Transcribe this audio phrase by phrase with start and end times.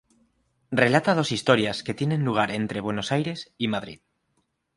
[0.83, 4.01] Relata dos historias que tienen lugar entre Buenos Aires y Madrid.